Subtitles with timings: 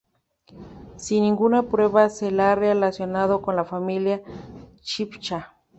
[0.97, 4.23] Sin ninguna prueba se la ha relacionado con la familia
[4.81, 5.55] Chibcha.